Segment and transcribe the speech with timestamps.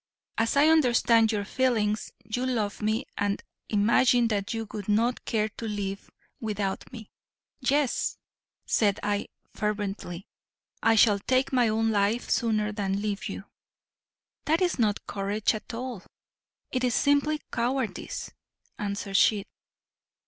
[0.39, 5.47] As I understand your feelings, you love me and imagine that you would not care
[5.49, 7.11] to live without me."
[7.59, 8.17] "Yes,"
[8.65, 10.25] said I fervently,
[10.81, 13.43] "I shall take my own life sooner than leave you."
[14.45, 16.01] "That is not courage at all,
[16.71, 18.31] it is simply cowardice,"
[18.79, 19.45] answered she.